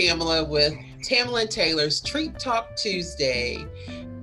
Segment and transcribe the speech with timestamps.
[0.00, 3.66] Tamela with Tamela and Taylor's Treat Talk Tuesday.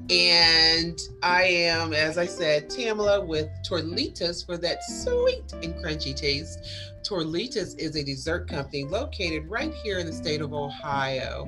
[0.10, 6.60] And I am, as I said, Tamela with Torlitas for that sweet and crunchy taste.
[7.04, 11.46] Torlitas is a dessert company located right here in the state of Ohio,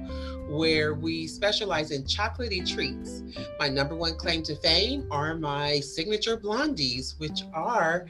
[0.47, 3.23] where we specialize in chocolatey treats.
[3.59, 8.05] My number one claim to fame are my signature blondies, which are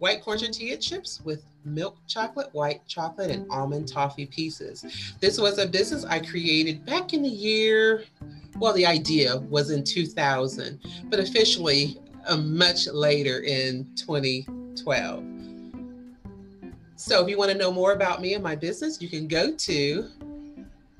[0.00, 5.14] white corn tortilla chips with milk chocolate, white chocolate, and almond toffee pieces.
[5.20, 8.04] This was a business I created back in the year,
[8.58, 15.24] well, the idea was in 2000, but officially uh, much later in 2012.
[16.96, 19.54] So if you want to know more about me and my business, you can go
[19.54, 20.08] to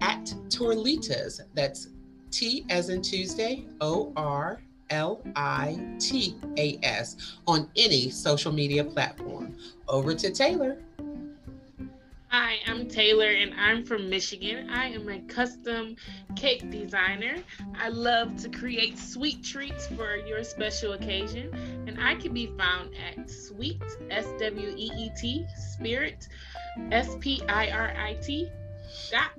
[0.02, 1.40] at Torlitas.
[1.54, 1.88] That's
[2.30, 8.84] T as in Tuesday, O R L I T A S on any social media
[8.84, 9.56] platform.
[9.88, 10.78] Over to Taylor.
[12.28, 14.70] Hi, I'm Taylor and I'm from Michigan.
[14.70, 15.96] I am a custom
[16.36, 17.38] cake designer.
[17.76, 21.52] I love to create sweet treats for your special occasion,
[21.88, 26.28] and I can be found at Sweet S W E E T Spirit
[26.92, 28.48] S P I R I T
[29.10, 29.32] dot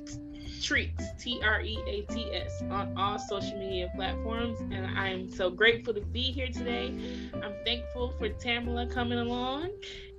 [0.62, 5.30] treats T R E A T S on all social media platforms, and I am
[5.30, 6.94] so grateful to be here today.
[7.34, 9.72] I'm thankful for Tamela coming along,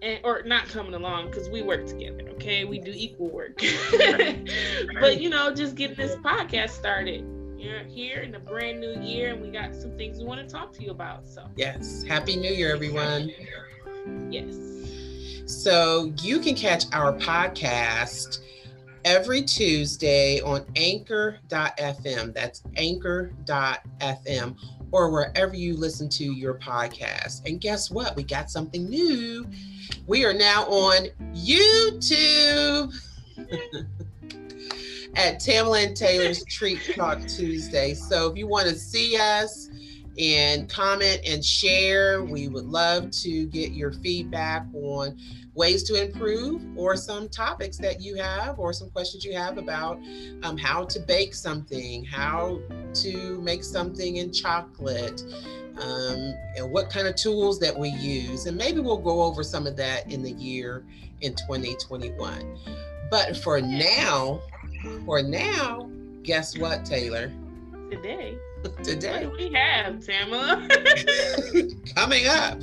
[0.02, 2.28] and or not coming along because we work together.
[2.32, 3.58] Okay, we do equal work,
[5.00, 7.24] but you know, just getting this podcast started.
[7.56, 10.52] You're here in a brand new year, and we got some things we want to
[10.52, 11.26] talk to you about.
[11.26, 13.30] So yes, happy New Year, everyone.
[14.30, 14.56] Yes.
[15.46, 18.40] So you can catch our podcast
[19.04, 22.34] every Tuesday on anchor.fm.
[22.34, 24.56] That's anchor.fm
[24.90, 27.46] or wherever you listen to your podcast.
[27.46, 28.14] And guess what?
[28.14, 29.46] We got something new.
[30.06, 32.94] We are now on YouTube
[35.14, 37.94] at Tamela and Taylor's Treat Talk Tuesday.
[37.94, 39.70] So if you want to see us,
[40.18, 42.22] and comment and share.
[42.22, 45.18] We would love to get your feedback on
[45.54, 49.98] ways to improve or some topics that you have or some questions you have about
[50.42, 52.58] um, how to bake something, how
[52.94, 55.22] to make something in chocolate,
[55.78, 58.46] um, and what kind of tools that we use.
[58.46, 60.84] And maybe we'll go over some of that in the year
[61.20, 62.58] in 2021.
[63.10, 64.40] But for now,
[65.04, 65.90] for now,
[66.22, 67.30] guess what, Taylor?
[67.90, 68.36] Today.
[68.82, 69.26] Today.
[69.26, 70.66] What do we have, Tamela?
[71.94, 72.60] Coming up.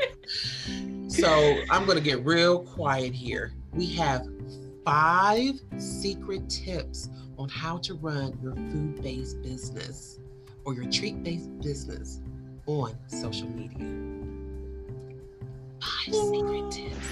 [1.12, 3.52] So I'm going to get real quiet here.
[3.74, 4.26] We have
[4.82, 10.18] five secret tips on how to run your food based business
[10.64, 12.22] or your treat based business
[12.64, 13.86] on social media.
[15.82, 17.08] Five secret tips.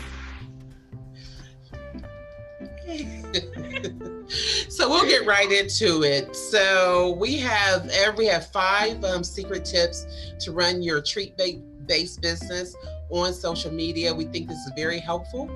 [4.74, 6.34] so we'll get right into it.
[6.34, 10.06] So we have we have five um, secret tips
[10.40, 12.74] to run your treat based business
[13.10, 14.14] on social media.
[14.14, 15.50] We think this is very helpful.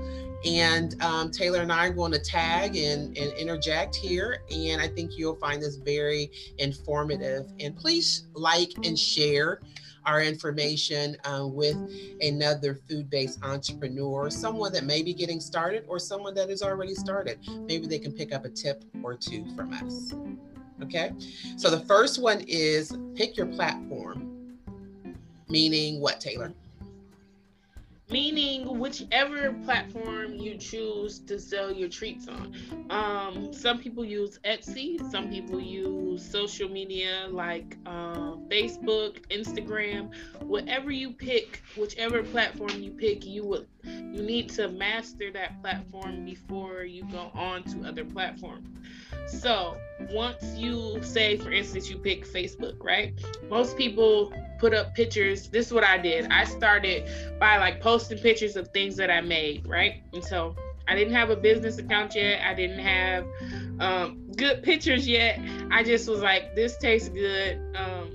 [0.44, 4.42] And um, Taylor and I are going to tag and, and interject here.
[4.50, 7.50] And I think you'll find this very informative.
[7.60, 9.60] And please like and share
[10.06, 11.76] our information uh, with
[12.20, 16.94] another food based entrepreneur, someone that may be getting started or someone that has already
[16.94, 17.38] started.
[17.66, 20.12] Maybe they can pick up a tip or two from us.
[20.82, 21.12] Okay.
[21.56, 24.58] So the first one is pick your platform,
[25.48, 26.52] meaning what, Taylor?
[28.10, 32.54] Meaning whichever platform you choose to sell your treats on.
[32.90, 40.10] Um, some people use Etsy, some people use social media like uh, Facebook, Instagram.
[40.42, 46.24] Whatever you pick, whichever platform you pick, you would you need to master that platform
[46.24, 48.68] before you go on to other platforms.
[49.26, 49.76] So
[50.10, 53.14] once you say, for instance, you pick Facebook, right?
[53.48, 55.48] Most people put up pictures.
[55.48, 56.30] This is what I did.
[56.30, 57.08] I started
[57.38, 60.02] by like posting pictures of things that I made, right?
[60.12, 60.56] And so
[60.86, 62.42] I didn't have a business account yet.
[62.44, 63.26] I didn't have
[63.80, 65.40] um, good pictures yet.
[65.70, 67.58] I just was like, this tastes good.
[67.74, 68.10] Um,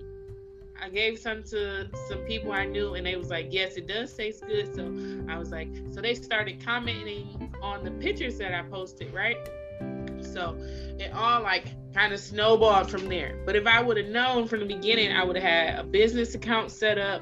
[0.81, 4.13] I gave some to some people I knew, and they was like, yes, it does
[4.13, 4.73] taste good.
[4.73, 4.85] So
[5.31, 9.37] I was like, so they started commenting on the pictures that I posted, right?
[10.23, 10.55] So
[10.99, 13.41] it all like kind of snowballed from there.
[13.45, 16.35] But if I would have known from the beginning, I would have had a business
[16.35, 17.21] account set up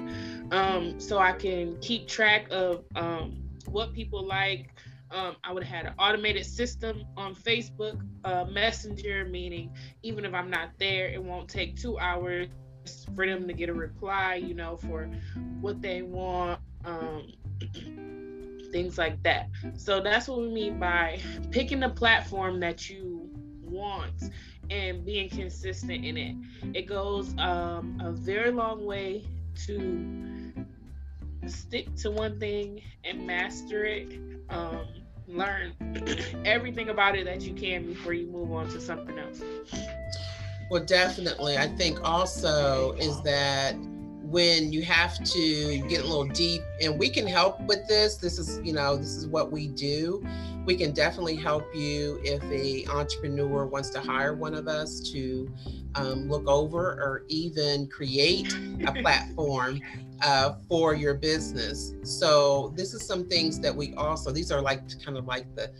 [0.51, 4.69] um, so I can keep track of um, what people like.
[5.09, 9.71] Um, I would have had an automated system on Facebook, uh, Messenger, meaning
[10.03, 12.49] even if I'm not there, it won't take two hours
[13.15, 15.09] for them to get a reply, you know, for
[15.61, 16.59] what they want.
[18.71, 19.49] Things like that.
[19.75, 21.19] So that's what we mean by
[21.51, 23.29] picking the platform that you
[23.63, 24.31] want
[24.69, 26.35] and being consistent in it.
[26.73, 29.25] It goes um, a very long way
[29.65, 30.53] to
[31.47, 34.19] stick to one thing and master it.
[34.49, 34.85] Um,
[35.27, 35.73] learn
[36.45, 39.41] everything about it that you can before you move on to something else.
[40.69, 41.57] Well, definitely.
[41.57, 43.75] I think also is that
[44.29, 48.17] when you have to get a little deep and we can help with this.
[48.17, 50.23] This is you know this is what we do
[50.67, 55.49] we can definitely help you if a entrepreneur wants to hire one of us to
[55.95, 58.53] um, look over or even create
[58.85, 59.79] a platform
[60.21, 61.93] uh, for your business.
[62.03, 65.71] So this is some things that we also these are like kind of like the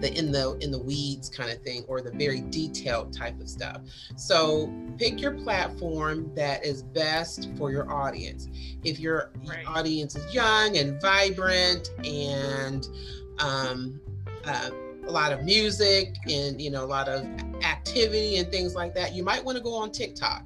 [0.00, 3.48] the in the in the weeds kind of thing or the very detailed type of
[3.48, 3.82] stuff.
[4.16, 8.48] So pick your platform that is best for your audience.
[8.82, 9.64] If your right.
[9.64, 12.88] audience is young and vibrant and
[13.38, 14.00] um,
[14.46, 14.70] uh,
[15.06, 17.26] a lot of music and you know a lot of
[17.62, 20.44] activity and things like that you might want to go on tiktok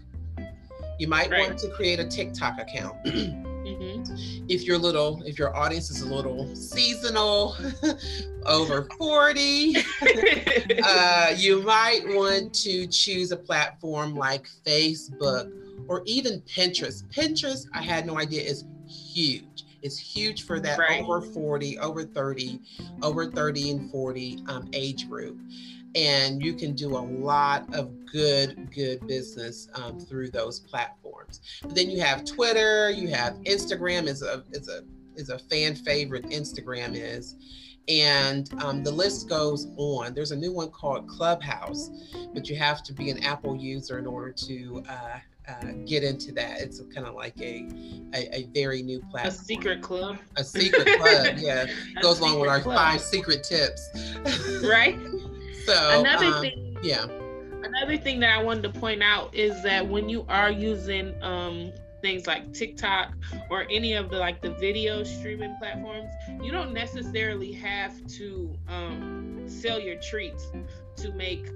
[0.99, 1.49] you might right.
[1.49, 2.97] want to create a tiktok account
[3.69, 4.47] Mm-hmm.
[4.49, 7.57] If your little, if your audience is a little seasonal,
[8.47, 9.77] over 40,
[10.85, 15.53] uh, you might want to choose a platform like Facebook
[15.89, 17.05] or even Pinterest.
[17.13, 19.58] Pinterest, I had no idea, is huge.
[19.83, 21.03] It's huge for that right.
[21.03, 22.61] over 40, over 30,
[23.03, 25.39] over 30 and 40 um, age group.
[25.95, 31.41] And you can do a lot of good good business um, through those platforms.
[31.63, 34.85] But then you have twitter you have instagram is a is a
[35.17, 37.37] is a fan favorite instagram is.
[37.89, 40.13] And um, the list goes on.
[40.13, 41.91] There's a new one called clubhouse
[42.35, 46.33] but you have to be an apple user in order to uh, uh, get into
[46.33, 46.61] that.
[46.61, 47.67] It's kind of like a,
[48.15, 49.27] a, a very new platform.
[49.27, 50.19] A secret club.
[50.37, 51.67] A secret club, yeah.
[52.03, 52.77] Goes along with our club.
[52.77, 53.89] five secret tips.
[54.63, 54.99] right.
[55.65, 57.05] So another um, thing, yeah.
[57.63, 61.73] Another thing that I wanted to point out is that when you are using um,
[62.01, 63.13] things like TikTok
[63.51, 66.09] or any of the like the video streaming platforms,
[66.43, 70.51] you don't necessarily have to um, sell your treats
[70.97, 71.47] to make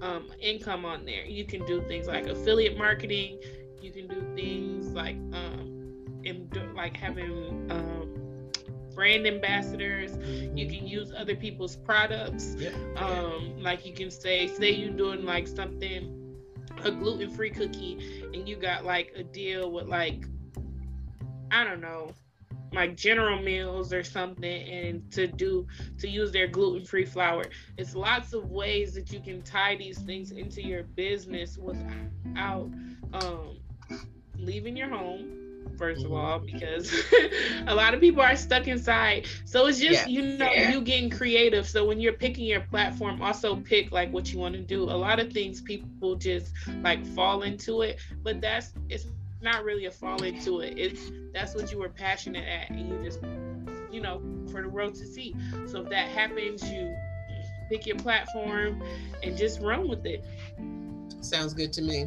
[0.00, 1.24] um, income on there.
[1.24, 3.40] You can do things like affiliate marketing.
[3.80, 8.50] You can do things like um, in, like having um,
[8.94, 10.16] brand ambassadors.
[10.56, 12.56] You can use other people's products.
[12.58, 12.70] Yeah.
[12.96, 16.36] Um, like you can say, say you're doing like something,
[16.84, 20.24] a gluten free cookie, and you got like a deal with like,
[21.50, 22.12] I don't know,
[22.72, 25.66] like General Mills or something, and to do
[25.98, 27.44] to use their gluten free flour.
[27.76, 32.70] It's lots of ways that you can tie these things into your business without
[33.12, 33.58] um,
[34.38, 35.38] leaving your home
[35.78, 36.16] first of mm-hmm.
[36.16, 36.92] all, because
[37.66, 39.26] a lot of people are stuck inside.
[39.44, 40.22] So it's just, yeah.
[40.22, 40.72] you know, yeah.
[40.72, 41.68] you getting creative.
[41.68, 44.84] So when you're picking your platform, also pick like what you want to do.
[44.84, 49.06] A lot of things people just like fall into it, but that's, it's
[49.40, 50.78] not really a fall into it.
[50.78, 52.70] It's, that's what you were passionate at.
[52.70, 53.20] And you just,
[53.90, 54.20] you know,
[54.50, 55.34] for the world to see.
[55.66, 56.94] So if that happens, you
[57.68, 58.82] pick your platform
[59.22, 60.24] and just run with it.
[61.20, 62.06] Sounds good to me.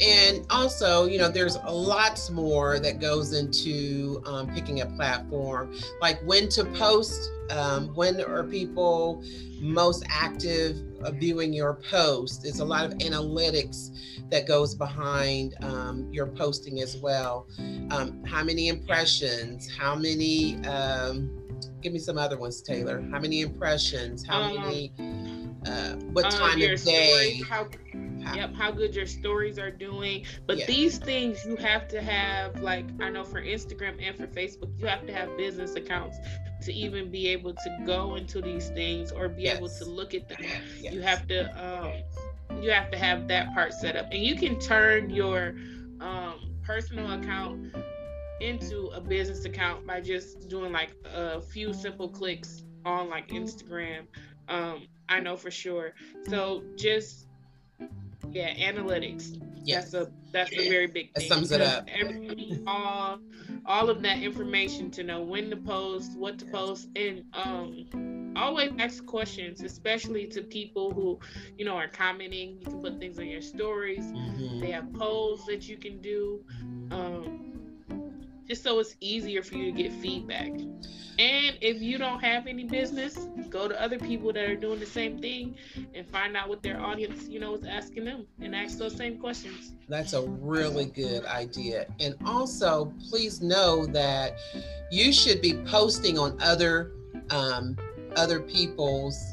[0.00, 6.20] And also, you know, there's lots more that goes into um, picking a platform, like
[6.22, 9.22] when to post, um, when are people
[9.60, 10.76] most active
[11.14, 12.44] viewing your post.
[12.44, 13.90] It's a lot of analytics
[14.30, 17.46] that goes behind um, your posting as well.
[17.90, 19.70] Um, how many impressions?
[19.70, 20.64] How many?
[20.66, 21.38] Um,
[21.80, 23.02] give me some other ones, Taylor.
[23.10, 24.26] How many impressions?
[24.26, 24.92] How um, many?
[25.66, 27.40] Uh, what time of day?
[27.40, 27.68] Story, how-
[28.34, 30.24] Yep, how good your stories are doing.
[30.46, 30.66] But yeah.
[30.66, 34.86] these things you have to have, like I know for Instagram and for Facebook, you
[34.86, 36.18] have to have business accounts
[36.62, 39.58] to even be able to go into these things or be yes.
[39.58, 40.38] able to look at them.
[40.80, 40.94] Yes.
[40.94, 44.58] You have to um, you have to have that part set up, and you can
[44.58, 45.54] turn your
[46.00, 47.74] um, personal account
[48.40, 54.06] into a business account by just doing like a few simple clicks on like Instagram.
[54.48, 55.92] Um, I know for sure.
[56.28, 57.28] So just
[58.32, 59.40] yeah, analytics.
[59.64, 59.90] Yes.
[59.90, 61.28] That's a that's a very big thing.
[61.28, 61.88] That sums it up.
[61.94, 63.18] Every, all,
[63.66, 68.72] all of that information to know when to post, what to post, and um, always
[68.78, 71.20] ask questions, especially to people who,
[71.58, 72.58] you know, are commenting.
[72.60, 74.04] You can put things on your stories.
[74.04, 74.60] Mm-hmm.
[74.60, 76.42] They have polls that you can do.
[76.90, 77.31] Um,
[78.52, 80.50] just so it's easier for you to get feedback.
[81.18, 83.16] And if you don't have any business,
[83.48, 85.56] go to other people that are doing the same thing
[85.94, 89.18] and find out what their audience, you know, is asking them and ask those same
[89.18, 89.72] questions.
[89.88, 91.86] That's a really good idea.
[91.98, 94.34] And also, please know that
[94.90, 96.92] you should be posting on other
[97.30, 97.78] um,
[98.16, 99.31] other people's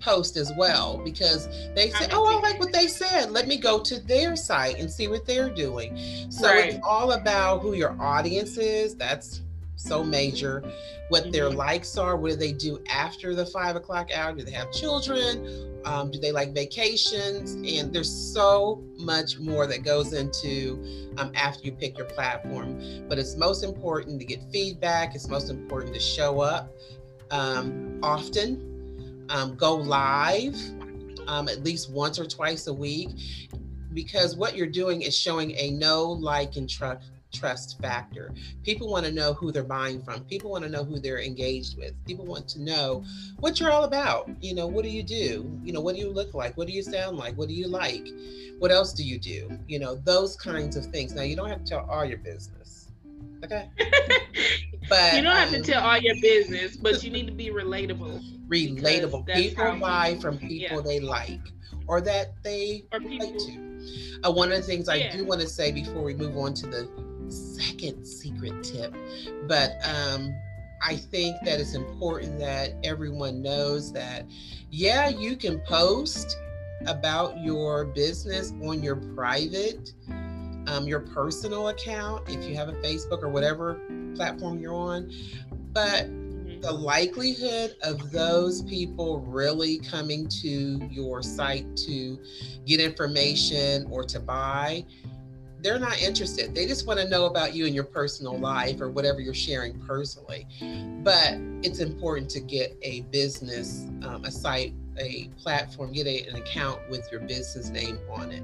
[0.00, 3.30] post as well because they say, "Oh, I like what they said.
[3.30, 5.96] Let me go to their site and see what they're doing."
[6.30, 6.74] So right.
[6.74, 8.94] it's all about who your audience is.
[8.94, 9.42] That's
[9.76, 10.62] so major.
[11.08, 11.32] What mm-hmm.
[11.32, 12.16] their likes are.
[12.16, 14.34] What do they do after the five o'clock hour?
[14.34, 15.80] Do they have children?
[15.84, 17.54] Um, do they like vacations?
[17.54, 23.06] And there's so much more that goes into um, after you pick your platform.
[23.08, 25.14] But it's most important to get feedback.
[25.14, 26.72] It's most important to show up
[27.30, 28.75] um, often
[29.28, 30.56] um, go live
[31.26, 33.08] um, at least once or twice a week
[33.92, 38.32] because what you're doing is showing a know like, and trust trust factor.
[38.62, 40.24] People want to know who they're buying from.
[40.24, 41.92] People want to know who they're engaged with.
[42.06, 43.04] People want to know
[43.40, 44.30] what you're all about.
[44.40, 45.58] You know, what do you do?
[45.62, 46.56] You know, what do you look like?
[46.56, 47.36] What do you sound like?
[47.36, 48.08] What do you like?
[48.58, 49.58] What else do you do?
[49.66, 51.12] You know, those kinds of things.
[51.12, 52.88] Now, you don't have to tell all your business.
[53.44, 53.68] Okay.
[54.88, 57.50] but you don't have um, to tell all your business, but you need to be
[57.50, 59.26] relatable relatable.
[59.34, 60.80] People buy from people yeah.
[60.80, 61.40] they like
[61.88, 64.20] or that they or people, to.
[64.24, 66.66] Uh, one of the things I do want to say before we move on to
[66.66, 66.88] the
[67.28, 68.94] second secret tip,
[69.46, 70.34] but um,
[70.82, 74.26] I think that it's important that everyone knows that,
[74.70, 76.36] yeah, you can post
[76.86, 79.92] about your business on your private,
[80.66, 83.80] um, your personal account, if you have a Facebook or whatever
[84.14, 85.12] platform you're on,
[85.72, 86.08] but
[86.60, 92.18] the likelihood of those people really coming to your site to
[92.64, 94.84] get information or to buy
[95.66, 96.54] they're not interested.
[96.54, 99.78] They just want to know about you and your personal life or whatever you're sharing
[99.80, 100.46] personally.
[101.02, 106.36] But it's important to get a business um, a site a platform get a, an
[106.36, 108.42] account with your business name on it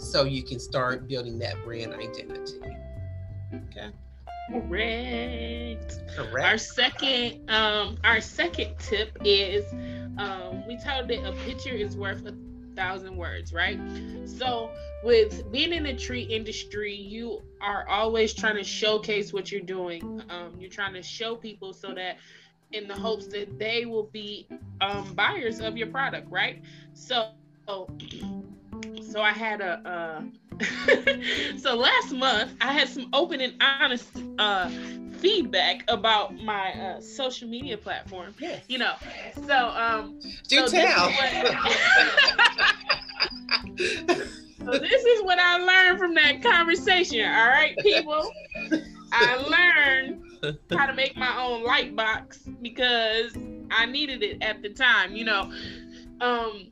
[0.00, 2.60] so you can start building that brand identity
[3.54, 3.90] okay
[4.50, 6.02] Correct.
[6.14, 6.46] Correct.
[6.46, 9.64] Our second, um, our second tip is,
[10.18, 12.34] um, we told that a picture is worth a
[12.76, 13.80] thousand words, right?
[14.26, 14.70] So
[15.02, 20.22] with being in the tree industry, you are always trying to showcase what you're doing.
[20.28, 22.18] Um, you're trying to show people so that
[22.74, 24.46] in the hopes that they will be
[24.80, 26.60] um, buyers of your product, right?
[26.92, 27.28] So,
[27.66, 30.22] so I had a, Uh,
[31.58, 34.68] so last month I had some open and honest uh,
[35.18, 38.34] feedback about my uh, social media platform.
[38.38, 38.62] Yes.
[38.68, 38.94] You know,
[39.46, 41.08] so um, do so tell.
[41.08, 41.50] This
[44.64, 47.24] so this is what I learned from that conversation.
[47.24, 48.30] All right, people.
[49.14, 53.36] I learned how to make my own light box because
[53.70, 55.14] I needed it at the time.
[55.14, 55.52] You know,
[56.20, 56.68] um,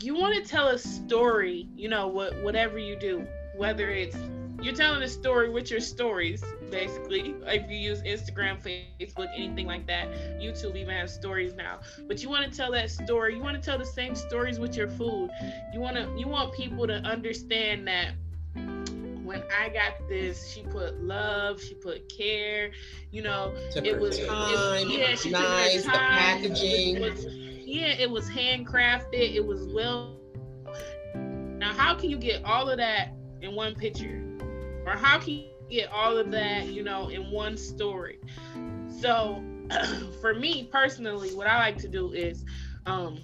[0.00, 4.16] you want to tell a story, you know, what whatever you do, whether it's
[4.60, 7.34] you're telling a story with your stories, basically.
[7.46, 10.10] If you use Instagram, Facebook, anything like that,
[10.40, 11.78] YouTube even has stories now.
[12.06, 13.36] But you want to tell that story.
[13.36, 15.30] You want to tell the same stories with your food.
[15.72, 18.12] You want to you want people to understand that
[19.28, 22.70] when I got this, she put love, she put care,
[23.10, 26.96] you know, took it was time, it, yeah, she nice, took her time, the packaging.
[26.96, 29.34] It was, yeah, it was handcrafted.
[29.34, 30.16] It was well.
[31.14, 33.10] Now, how can you get all of that
[33.42, 34.24] in one picture,
[34.86, 38.18] or how can you get all of that, you know, in one story?
[39.00, 39.44] So,
[40.22, 42.46] for me personally, what I like to do is,
[42.86, 43.18] um,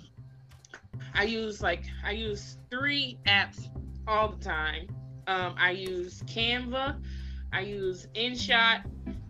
[1.15, 3.69] I use like I use three apps
[4.07, 4.89] all the time.
[5.27, 7.01] Um, I use Canva,
[7.53, 8.85] I use InShot,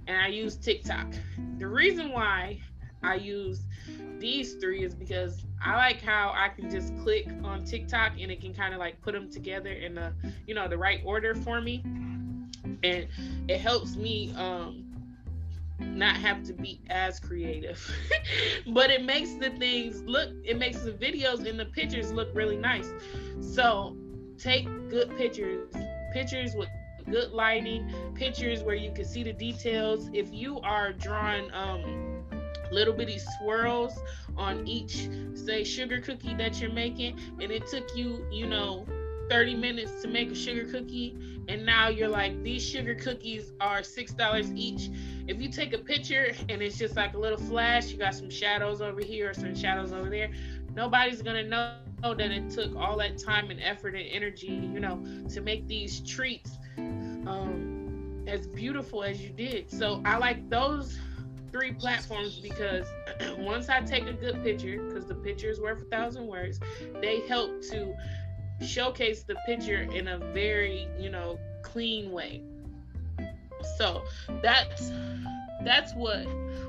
[0.06, 1.12] and I use TikTok.
[1.58, 2.60] The reason why
[3.02, 3.62] I use
[4.18, 8.40] these three is because I like how I can just click on TikTok and it
[8.40, 10.12] can kind of like put them together in the
[10.46, 11.82] you know the right order for me,
[12.82, 13.06] and
[13.48, 14.90] it helps me um
[15.80, 17.80] not have to be as creative.
[18.68, 22.56] But it makes the things look it makes the videos and the pictures look really
[22.56, 22.90] nice.
[23.40, 23.96] So
[24.38, 25.74] take good pictures
[26.12, 26.68] pictures with
[27.10, 30.08] good lighting pictures where you can see the details.
[30.12, 32.22] If you are drawing um
[32.72, 33.92] little bitty swirls
[34.36, 38.86] on each say sugar cookie that you're making and it took you you know
[39.30, 43.82] 30 minutes to make a sugar cookie and now you're like these sugar cookies are
[43.82, 44.90] six dollars each.
[45.26, 48.30] If you take a picture and it's just like a little flash you got some
[48.30, 50.30] shadows over here or some shadows over there
[50.74, 55.02] nobody's gonna know that it took all that time and effort and energy you know
[55.30, 60.98] to make these treats um, as beautiful as you did so i like those
[61.54, 62.88] three platforms because
[63.38, 66.58] once I take a good picture, because the picture is worth a thousand words,
[67.00, 67.94] they help to
[68.66, 72.42] showcase the picture in a very, you know, clean way.
[73.78, 74.02] So
[74.42, 74.90] that's
[75.64, 76.26] that's what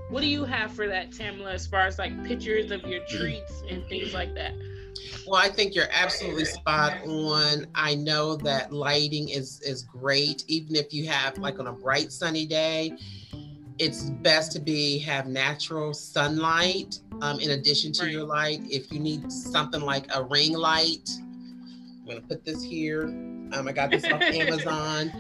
[0.09, 3.63] what do you have for that tamela as far as like pictures of your treats
[3.67, 4.53] and things like that
[5.27, 7.67] well, I think you're absolutely spot on.
[7.75, 12.11] I know that lighting is is great, even if you have like on a bright
[12.11, 12.97] sunny day.
[13.77, 18.11] It's best to be have natural sunlight um, in addition to right.
[18.11, 18.61] your light.
[18.69, 23.03] If you need something like a ring light, I'm gonna put this here.
[23.03, 25.11] Um, I got this off Amazon.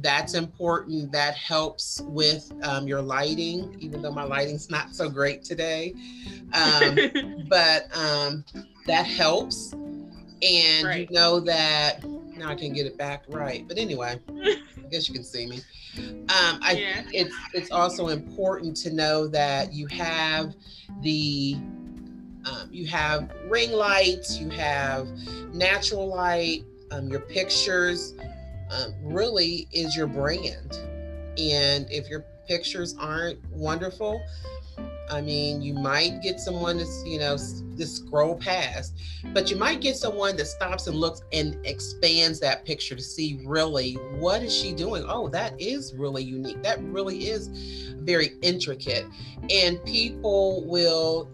[0.00, 1.10] That's important.
[1.10, 5.92] That helps with um, your lighting, even though my lighting's not so great today.
[6.52, 6.96] Um,
[7.48, 8.44] but um,
[8.88, 9.72] that helps.
[9.72, 11.08] And right.
[11.08, 12.04] you know that
[12.36, 13.66] now I can get it back right.
[13.66, 14.56] But anyway, I
[14.90, 15.60] guess you can see me.
[15.96, 17.02] Um, I yeah.
[17.12, 20.54] it's it's also important to know that you have
[21.02, 21.56] the
[22.44, 25.08] um, you have ring lights, you have
[25.52, 28.14] natural light, um, your pictures
[28.70, 30.78] um, really is your brand.
[31.36, 34.20] And if your pictures aren't wonderful,
[35.10, 38.94] I mean, you might get someone that's, you know, just scroll past,
[39.32, 43.40] but you might get someone that stops and looks and expands that picture to see
[43.46, 45.04] really what is she doing?
[45.08, 46.62] Oh, that is really unique.
[46.62, 47.48] That really is
[47.98, 49.06] very intricate.
[49.50, 51.30] And people will,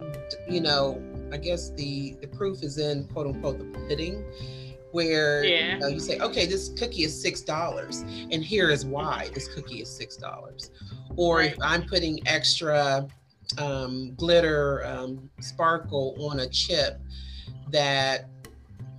[0.48, 1.02] you know,
[1.32, 4.24] I guess the the proof is in quote unquote the pudding
[4.92, 5.74] where yeah.
[5.74, 9.52] you, know, you say, okay, this cookie is six dollars, and here is why this
[9.52, 10.70] cookie is six dollars.
[11.16, 11.52] Or right.
[11.52, 13.08] if I'm putting extra
[13.58, 17.00] um, glitter um, sparkle on a chip
[17.70, 18.28] that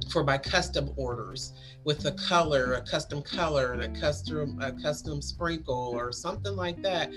[0.10, 5.22] for my custom orders with a color, a custom color, and a custom a custom
[5.22, 7.10] sprinkle or something like that,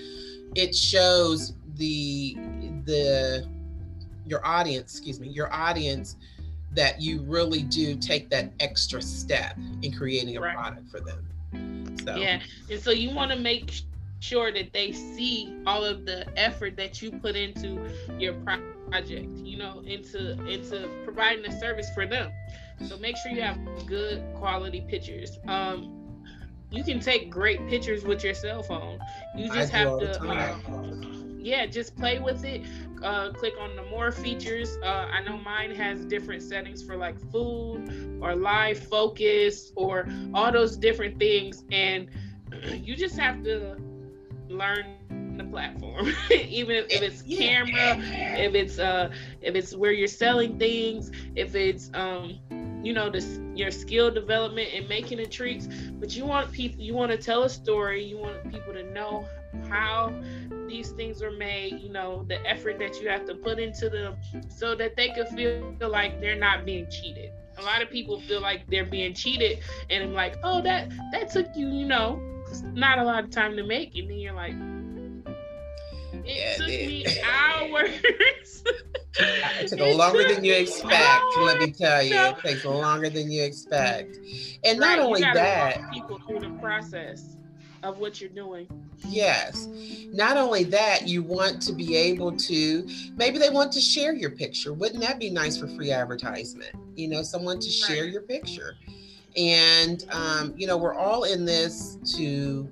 [0.55, 2.35] it shows the
[2.85, 3.47] the
[4.25, 6.17] your audience, excuse me, your audience
[6.71, 10.55] that you really do take that extra step in creating a right.
[10.55, 11.25] product for them.
[12.05, 12.15] So.
[12.15, 13.81] Yeah, and so you want to make
[14.19, 17.81] sure that they see all of the effort that you put into
[18.17, 22.31] your project you know into into providing a service for them.
[22.81, 25.39] So make sure you have good quality pictures.
[25.47, 25.91] Um
[26.71, 28.99] you can take great pictures with your cell phone.
[29.33, 30.61] You just have to um,
[31.39, 32.63] yeah just play with it.
[33.01, 34.77] Uh, click on the more features.
[34.83, 40.51] Uh, i know mine has different settings for like food or live focus or all
[40.51, 41.63] those different things.
[41.71, 42.09] And
[42.73, 43.77] you just have to
[44.59, 44.99] learn
[45.39, 46.13] the platform.
[46.31, 47.97] Even if, if it's camera
[48.37, 49.09] if it's uh
[49.41, 52.39] if it's where you're selling things if it's um
[52.83, 55.67] you know this your skill development and making the treats.
[55.99, 58.03] But you want people you want to tell a story.
[58.03, 59.25] You want people to know
[59.69, 60.13] how
[60.67, 64.15] these things are made you know the effort that you have to put into them
[64.49, 67.31] so that they can feel like they're not being cheated.
[67.57, 71.29] A lot of people feel like they're being cheated and I'm like oh that that
[71.29, 72.21] took you you know
[72.73, 74.53] not a lot of time to make, and then you're like,
[76.25, 78.63] it yeah, took it me hours.
[79.15, 81.23] it took longer than you expect.
[81.37, 84.17] let me tell you, it takes longer than you expect.
[84.63, 87.35] And right, not only that, people through the process
[87.83, 88.67] of what you're doing.
[89.07, 89.67] Yes.
[90.11, 94.31] Not only that, you want to be able to maybe they want to share your
[94.31, 94.73] picture.
[94.73, 96.75] Wouldn't that be nice for free advertisement?
[96.95, 98.11] You know, someone to share right.
[98.11, 98.75] your picture.
[99.37, 102.69] And, um, you know, we're all in this to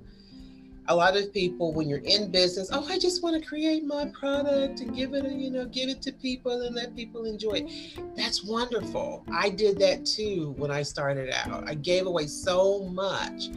[0.88, 4.06] a lot of people when you're in business oh i just want to create my
[4.18, 8.16] product and give it you know give it to people and let people enjoy it.
[8.16, 9.24] That's wonderful.
[9.30, 11.68] I did that too when i started out.
[11.68, 13.48] I gave away so much.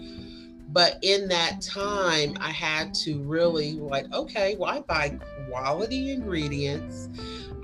[0.69, 5.17] But in that time i had to really like okay well i buy
[5.49, 7.09] quality ingredients.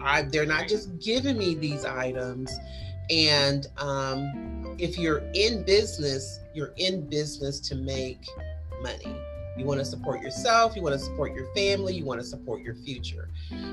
[0.02, 2.52] I, they're not just giving me these items
[3.10, 8.20] and um, if you're in business, you're in business to make
[8.82, 9.16] money.
[9.58, 12.62] You want to support yourself, you want to support your family, you want to support
[12.62, 13.30] your future.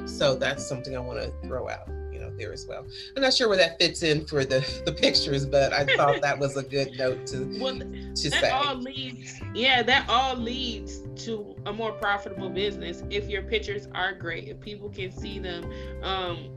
[0.07, 2.87] So that's something I want to throw out, you know, there as well.
[3.15, 6.39] I'm not sure where that fits in for the the pictures, but I thought that
[6.39, 8.51] was a good note to well, to that say.
[8.51, 14.15] All leads, yeah, that all leads to a more profitable business if your pictures are
[14.15, 15.71] great, if people can see them.
[16.03, 16.49] Um,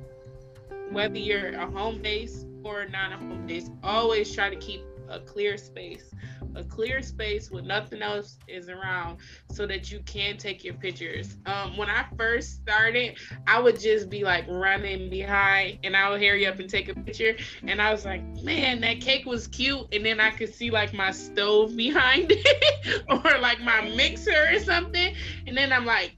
[0.92, 5.20] whether you're a home base or not a home base, always try to keep a
[5.20, 6.12] clear space,
[6.56, 9.18] a clear space with nothing else is around
[9.52, 11.38] so that you can take your pictures.
[11.46, 13.18] Um, when I first started,
[13.48, 16.96] I would just be like running behind and I would hurry up and take a
[16.96, 17.36] picture.
[17.64, 19.88] And I was like, man, that cake was cute.
[19.92, 24.60] And then I could see like my stove behind it or like my mixer or
[24.60, 25.16] something.
[25.46, 26.16] And then I'm like,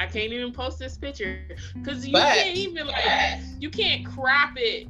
[0.00, 1.40] I can't even post this picture
[1.74, 4.86] because you but, can't even like you can't crop it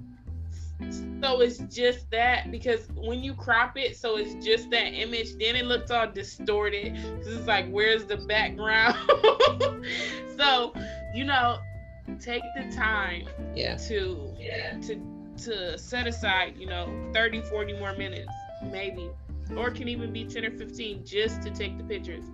[1.20, 5.33] so it's just that because when you crop it so it's just that image.
[5.38, 8.96] Then it looks all distorted because it's like where's the background?
[10.38, 10.72] So
[11.12, 11.59] you know
[12.20, 13.26] take the time
[13.57, 13.76] yeah.
[13.88, 14.78] to yeah.
[14.83, 15.00] to
[15.38, 18.31] to set aside you know 30 40 more minutes
[18.70, 19.11] maybe
[19.57, 22.24] or it can even be 10 or 15 just to take the pictures.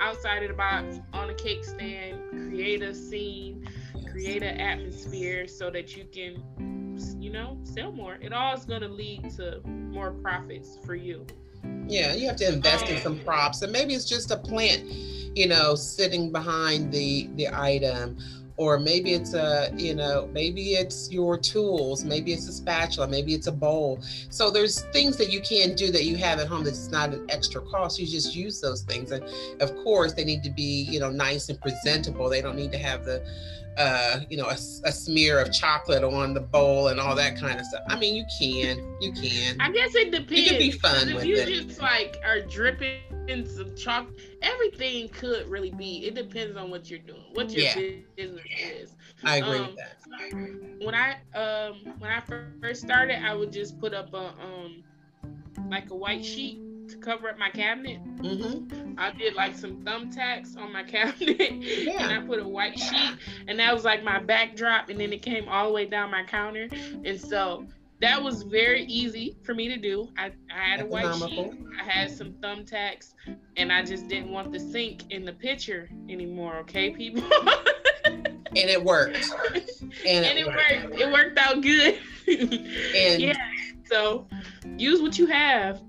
[0.00, 3.66] Outside of the box on a cake stand create a scene
[4.10, 6.42] create an atmosphere so that you can
[7.18, 8.16] you know, sell more.
[8.20, 11.26] It all is going to lead to more profits for you.
[11.86, 14.84] Yeah, you have to invest in some um, props, and maybe it's just a plant,
[15.36, 18.18] you know, sitting behind the the item,
[18.56, 23.34] or maybe it's a, you know, maybe it's your tools, maybe it's a spatula, maybe
[23.34, 24.00] it's a bowl.
[24.30, 27.26] So there's things that you can do that you have at home that's not an
[27.28, 27.98] extra cost.
[27.98, 29.24] You just use those things, and
[29.60, 32.28] of course they need to be, you know, nice and presentable.
[32.28, 33.26] They don't need to have the
[33.76, 37.58] uh, you know, a, a, smear of chocolate on the bowl and all that kind
[37.58, 37.82] of stuff.
[37.88, 39.60] I mean, you can, you can.
[39.60, 40.32] I guess it depends.
[40.32, 41.48] You can be fun if you it.
[41.48, 46.06] just like are dripping in some chocolate, everything could really be.
[46.06, 47.96] It depends on what you're doing, what your yeah.
[48.16, 48.94] business is.
[49.24, 50.84] I agree um, with that.
[50.84, 52.22] When I um when I
[52.60, 54.84] first started, I would just put up a um
[55.68, 58.00] like a white sheet to cover up my cabinet.
[58.18, 58.94] Mm-hmm.
[58.98, 62.02] I did like some thumbtacks on my cabinet, yeah.
[62.02, 63.16] and I put a white sheet,
[63.48, 66.24] and that was like my backdrop, and then it came all the way down my
[66.24, 66.68] counter,
[67.04, 67.66] and so
[68.00, 70.08] that was very easy for me to do.
[70.18, 73.14] I, I had a white sheet, I had some thumbtacks,
[73.56, 76.56] and I just didn't want the sink in the picture anymore.
[76.58, 77.22] Okay, people.
[78.04, 79.30] and it worked.
[80.06, 80.84] And, and it, worked.
[80.84, 81.00] worked.
[81.00, 81.98] It worked out good.
[82.28, 83.34] and yeah.
[83.84, 84.26] So
[84.76, 85.82] use what you have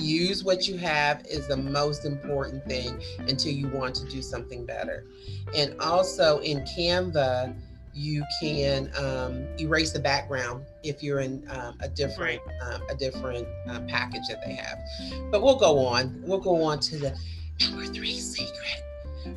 [0.00, 4.64] use what you have is the most important thing until you want to do something
[4.64, 5.04] better.
[5.54, 7.54] And also in Canva,
[7.94, 13.46] you can um, erase the background if you're in um, a different um, a different
[13.66, 14.78] um, package that they have.
[15.30, 16.22] But we'll go on.
[16.24, 17.18] We'll go on to the
[17.60, 18.84] number three secret,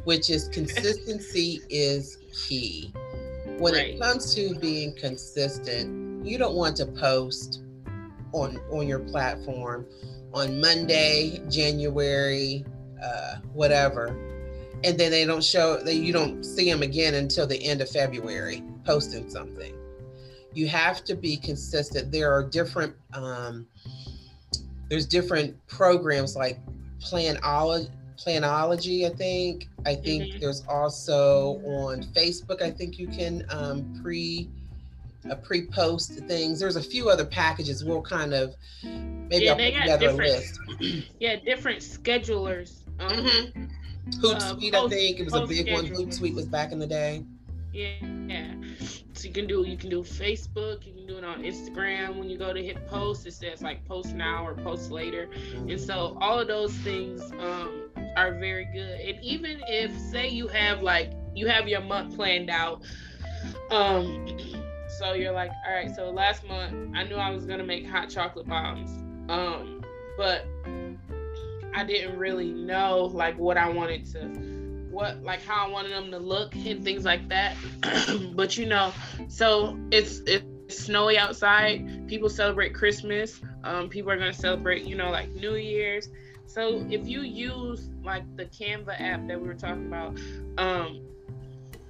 [0.04, 2.93] which is consistency is key.
[3.58, 3.95] When right.
[3.95, 7.63] it comes to being consistent, you don't want to post
[8.34, 9.86] on on your platform
[10.34, 12.65] on Monday, January,
[13.04, 14.08] uh, whatever,
[14.84, 17.89] and then they don't show that you don't see them again until the end of
[17.89, 19.76] February posting something.
[20.54, 22.12] You have to be consistent.
[22.12, 23.67] There are different um,
[24.89, 26.60] there's different programs like
[27.00, 29.10] Planology, Planology.
[29.10, 29.70] I think.
[29.86, 30.39] I think mm-hmm.
[30.39, 32.62] there's also on Facebook.
[32.62, 34.50] I think you can um, pre
[35.30, 36.60] a pre-post things.
[36.60, 37.84] There's a few other packages.
[37.86, 38.56] We'll kind of
[39.32, 40.60] maybe yeah, I'll together a list.
[41.20, 42.82] yeah, different schedulers.
[43.00, 43.63] Um, mm-hmm.
[44.20, 45.86] Hootsuite, uh, I think it was a big one.
[45.88, 47.24] Hootsuite was back in the day.
[47.74, 47.94] Yeah,
[48.28, 48.54] yeah.
[49.13, 52.17] So you can do you can do Facebook, you can do it on Instagram.
[52.17, 55.70] When you go to hit post, it says like post now or post later, mm-hmm.
[55.70, 59.00] and so all of those things um, are very good.
[59.00, 62.82] And even if say you have like you have your month planned out,
[63.70, 64.28] um,
[65.00, 68.10] so you're like, all right, so last month I knew I was gonna make hot
[68.10, 68.89] chocolate bombs.
[69.29, 69.84] Um,
[70.17, 70.45] but
[71.73, 74.51] I didn't really know like what I wanted to
[74.91, 77.55] what like how I wanted them to look and things like that.
[78.36, 78.93] but you know,
[79.27, 82.07] so it's it's snowy outside.
[82.07, 83.41] People celebrate Christmas.
[83.63, 86.10] Um, people are gonna celebrate, you know, like New Year's.
[86.45, 90.19] So if you use like the Canva app that we were talking about,
[90.57, 91.01] um,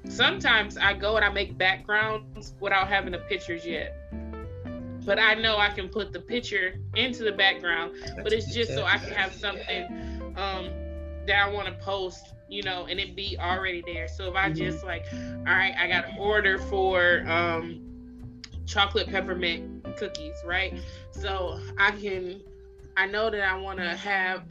[0.08, 3.96] sometimes I go and I make backgrounds without having the pictures yet.
[5.04, 8.86] But I know I can put the picture into the background, but it's just so
[8.86, 10.70] I can have something um,
[11.26, 14.08] that I want to post, you know, and it be already there.
[14.08, 14.56] So if I mm-hmm.
[14.56, 17.82] just like, all right, I got an order for um,
[18.66, 20.74] chocolate peppermint cookies, right?
[21.12, 22.42] So I can
[22.98, 24.44] I know that I want to have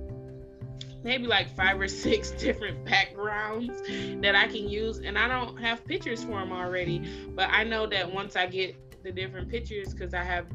[1.05, 3.81] maybe like five or six different backgrounds
[4.21, 7.03] that I can use, and I don't have pictures for them already.
[7.35, 10.47] But I know that once I get the different pictures, because I have,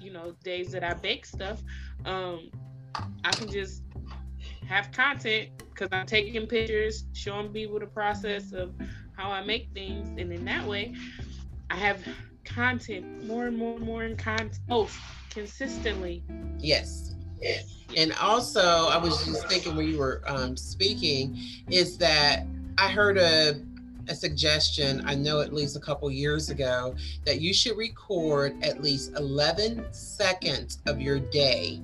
[0.00, 1.62] you know, days that I bake stuff,
[2.04, 2.50] um,
[3.24, 3.82] I can just
[4.66, 8.74] have content because I'm taking pictures, showing people the process of
[9.16, 10.94] how I make things, and in that way,
[11.70, 12.00] I have
[12.44, 14.96] content more and more and more in content post
[15.30, 16.22] consistently.
[16.58, 17.14] Yes.
[17.96, 22.46] And also, I was just thinking when you were um, speaking, is that
[22.78, 23.60] I heard a
[24.08, 28.82] a suggestion I know at least a couple years ago that you should record at
[28.82, 31.80] least 11 seconds of your day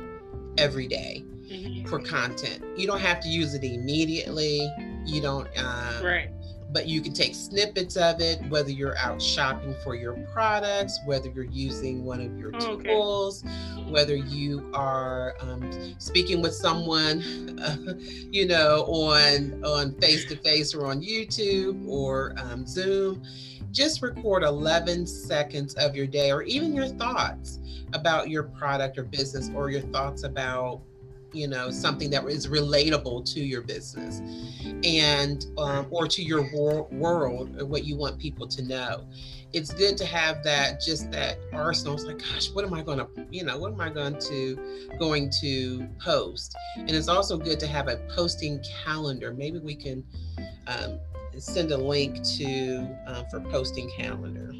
[0.60, 1.86] every day mm-hmm.
[1.88, 2.62] for content.
[2.76, 4.60] You don't have to use it immediately.
[5.06, 6.30] You don't um, right
[6.72, 11.28] but you can take snippets of it, whether you're out shopping for your products, whether
[11.28, 13.90] you're using one of your oh, tools, okay.
[13.90, 20.74] whether you are um, speaking with someone, uh, you know, on on face to face
[20.74, 23.22] or on YouTube or um, Zoom.
[23.72, 27.58] Just record 11 seconds of your day, or even your thoughts
[27.92, 30.80] about your product or business, or your thoughts about
[31.32, 34.20] you know something that is relatable to your business
[34.84, 39.06] and um, or to your wor- world or what you want people to know.
[39.52, 41.94] It's good to have that just that arsenal.
[41.94, 44.88] It's like gosh what am i going to you know what am i going to
[44.98, 46.54] going to post?
[46.76, 49.32] And it's also good to have a posting calendar.
[49.32, 50.04] Maybe we can
[50.66, 50.98] um,
[51.38, 54.52] send a link to uh, for posting calendar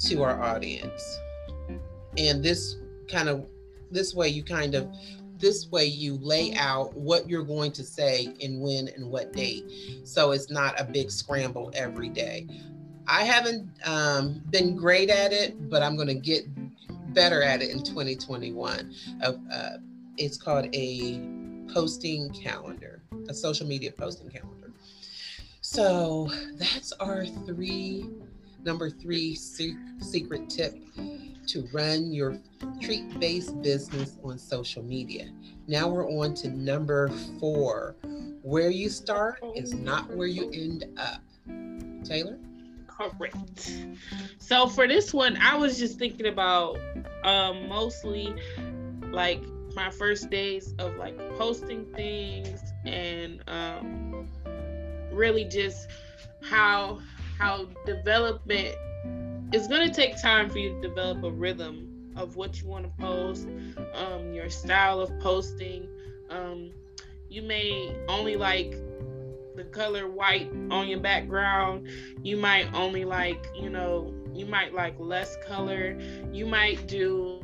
[0.00, 1.18] to our audience.
[2.18, 2.76] And this
[3.08, 3.48] kind of
[3.90, 4.88] this way you kind of
[5.38, 9.64] this way you lay out what you're going to say and when and what date.
[10.04, 12.46] So it's not a big scramble every day.
[13.10, 16.44] I haven't um, been great at it but i'm going to get
[17.12, 19.70] better at it in 2021 uh, uh,
[20.16, 21.20] it's called a
[21.72, 24.59] posting calendar a social media posting calendar
[25.70, 26.28] so
[26.58, 28.04] that's our three
[28.64, 30.74] number three se- secret tip
[31.46, 32.40] to run your
[32.80, 35.28] treat based business on social media.
[35.68, 37.94] Now we're on to number four.
[38.42, 41.22] Where you start is not where you end up.
[42.04, 42.36] Taylor?
[42.88, 43.76] Correct.
[44.38, 46.78] So for this one, I was just thinking about
[47.22, 48.34] um, mostly
[49.12, 49.42] like
[49.74, 54.28] my first days of like posting things and um,
[55.12, 55.88] really just
[56.42, 57.00] how
[57.38, 58.74] how development
[59.52, 62.84] it's going to take time for you to develop a rhythm of what you want
[62.84, 63.48] to post,
[63.94, 65.88] um, your style of posting.
[66.28, 66.70] Um,
[67.28, 68.76] you may only like
[69.56, 71.88] the color white on your background.
[72.22, 75.98] You might only like, you know, you might like less color.
[76.32, 77.40] You might do,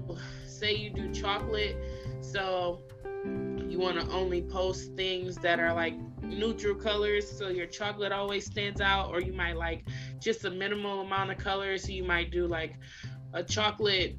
[0.47, 1.77] say, you do chocolate.
[2.21, 2.81] So
[3.77, 8.47] you want to only post things that are like neutral colors so your chocolate always
[8.47, 9.87] stands out or you might like
[10.19, 12.75] just a minimal amount of colors so you might do like
[13.35, 14.17] a chocolate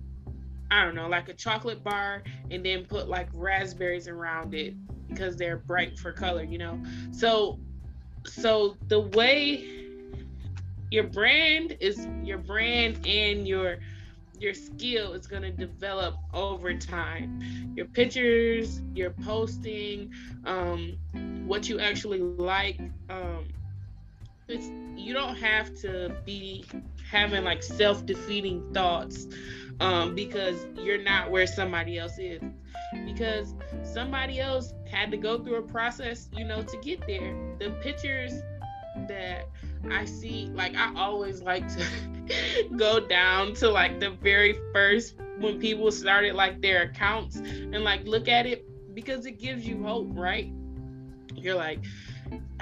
[0.69, 4.75] i don't know like a chocolate bar and then put like raspberries around it
[5.09, 6.79] because they're bright for color you know?
[7.11, 7.59] So
[8.25, 9.67] so the way
[10.91, 13.77] your brand is your brand and your
[14.39, 17.73] your skill is going to develop over time.
[17.75, 20.11] Your pictures, your posting,
[20.45, 20.97] um,
[21.45, 22.79] what you actually like.
[23.09, 23.47] Um,
[24.47, 26.65] it's you don't have to be
[27.09, 29.27] having like self-defeating thoughts
[29.79, 32.41] um, because you're not where somebody else is.
[33.05, 37.35] Because somebody else had to go through a process, you know, to get there.
[37.59, 38.33] The pictures
[39.07, 39.49] that
[39.91, 41.85] I see, like, I always like to
[42.77, 48.05] go down to like the very first when people started like their accounts and like
[48.05, 50.51] look at it because it gives you hope, right?
[51.35, 51.83] You're like,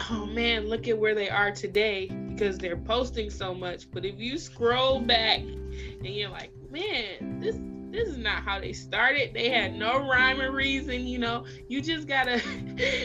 [0.10, 3.90] oh man, look at where they are today because they're posting so much.
[3.92, 7.58] But if you scroll back and you're like, man, this
[7.92, 9.34] this is not how they started.
[9.34, 11.46] They had no rhyme or reason, you know.
[11.70, 12.42] You just gotta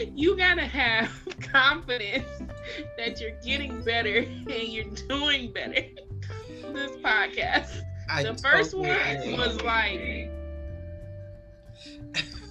[0.13, 1.09] you gotta have
[1.41, 2.27] confidence
[2.97, 5.73] that you're getting better and you're doing better.
[6.73, 7.81] this podcast.
[8.09, 9.37] I the first totally one agree.
[9.37, 10.29] was like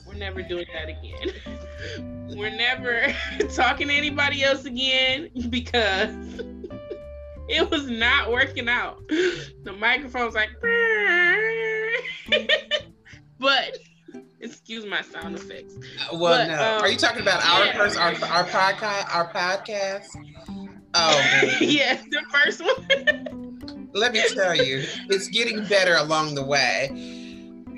[0.07, 2.37] we're never doing that again.
[2.37, 3.15] we're never
[3.55, 6.11] talking to anybody else again because
[7.49, 9.07] it was not working out.
[9.09, 10.51] The microphone's like
[13.39, 13.79] but
[14.41, 15.77] excuse my sound effects.
[16.13, 16.77] Well, but, no.
[16.77, 17.77] Um, Are you talking about our yeah.
[17.77, 20.07] first, our, our podcast, our podcast?
[20.95, 23.91] Oh, yes, the first one.
[23.93, 26.89] Let me tell you, it's getting better along the way.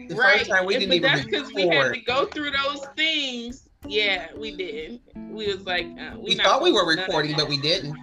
[0.08, 0.38] The right.
[0.38, 3.68] first time we didn't even that's because we had to go through those things.
[3.86, 5.00] Yeah, we did.
[5.30, 7.96] We was like, uh, we, we thought we were recording, but we didn't.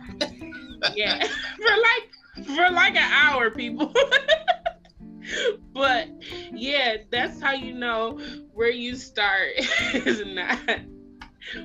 [0.95, 3.93] yeah, for like for like an hour, people.
[5.73, 6.09] but
[6.51, 8.19] yeah, that's how you know
[8.59, 9.51] where you start
[9.93, 10.59] is not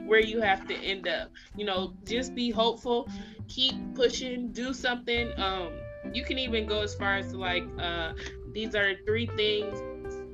[0.06, 1.28] where you have to end up.
[1.56, 3.08] You know, just be hopeful,
[3.48, 5.32] keep pushing, do something.
[5.36, 5.72] Um,
[6.12, 8.12] you can even go as far as to like, uh,
[8.52, 9.76] these are three things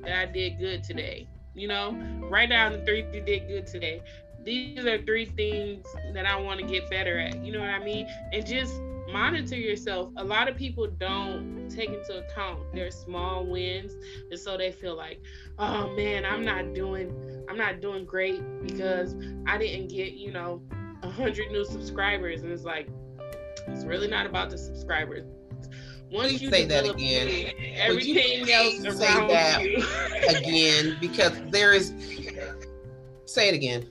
[0.03, 1.27] that I did good today.
[1.55, 1.97] You know,
[2.29, 4.03] write down the three you did good today.
[4.43, 7.43] These are three things that I want to get better at.
[7.43, 8.07] You know what I mean?
[8.31, 8.79] And just
[9.11, 10.11] monitor yourself.
[10.17, 13.95] A lot of people don't take into account their small wins,
[14.29, 15.21] and so they feel like,
[15.59, 20.61] oh man, I'm not doing, I'm not doing great because I didn't get, you know,
[21.03, 22.87] a hundred new subscribers, and it's like,
[23.67, 25.25] it's really not about the subscribers.
[26.11, 27.53] Once you say that again.
[27.75, 29.81] Everything else around that you.
[30.37, 31.93] again, because there is.
[33.25, 33.87] Say it again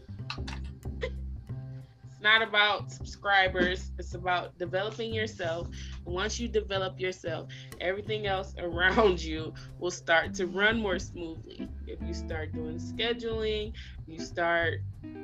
[2.21, 3.91] not about subscribers.
[3.99, 5.69] It's about developing yourself.
[6.05, 7.49] once you develop yourself,
[7.81, 11.69] everything else around you will start to run more smoothly.
[11.87, 13.73] If you start doing scheduling,
[14.07, 14.81] you start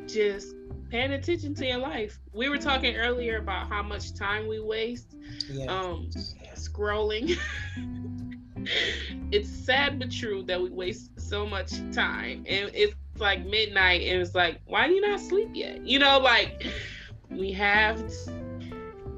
[0.07, 0.55] just
[0.91, 2.19] paying attention to your life.
[2.33, 5.17] We were talking earlier about how much time we waste
[5.51, 5.69] yes.
[5.69, 6.09] um,
[6.55, 7.37] scrolling.
[9.31, 14.21] it's sad but true that we waste so much time and it's like midnight and
[14.21, 15.87] it's like why do you not sleep yet?
[15.87, 16.67] You know like
[17.31, 18.03] we have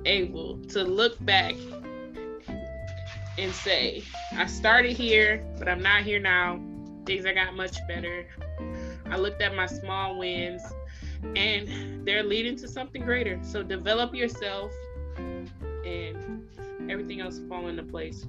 [0.05, 1.55] able to look back
[3.37, 6.61] and say i started here but i'm not here now.
[7.07, 8.27] Things i got much better.
[9.07, 10.63] I looked at my small wins
[11.37, 13.39] and they're leading to something greater.
[13.43, 14.73] So develop yourself
[15.17, 16.47] and
[16.91, 18.27] everything else will fall into place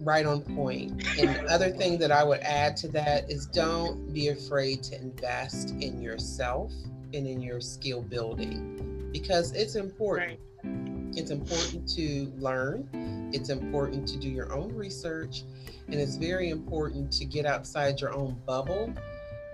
[0.00, 0.90] right on point.
[1.18, 5.00] And the other thing that I would add to that is don't be afraid to
[5.00, 6.72] invest in yourself
[7.12, 10.38] and in your skill building because it's important.
[10.64, 11.16] Right.
[11.16, 12.88] It's important to learn,
[13.32, 15.42] it's important to do your own research,
[15.88, 18.94] and it's very important to get outside your own bubble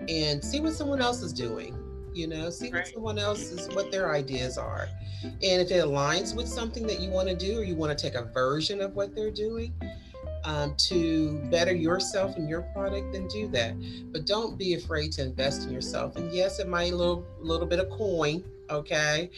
[0.07, 1.75] and see what someone else is doing.
[2.13, 2.87] You know, see what right.
[2.87, 4.87] someone else is, what their ideas are.
[5.23, 8.01] And if it aligns with something that you want to do, or you want to
[8.01, 9.73] take a version of what they're doing,
[10.47, 13.75] um, to better yourself and your product, then do that.
[14.13, 16.15] But don't be afraid to invest in yourself.
[16.15, 19.29] And yes, it might a little little bit of coin, okay,